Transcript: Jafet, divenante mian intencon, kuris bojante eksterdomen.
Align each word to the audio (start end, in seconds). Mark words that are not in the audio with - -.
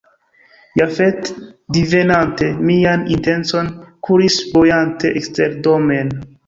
Jafet, 0.79 1.29
divenante 1.77 2.49
mian 2.71 3.07
intencon, 3.19 3.73
kuris 4.09 4.43
bojante 4.57 5.17
eksterdomen. 5.23 6.15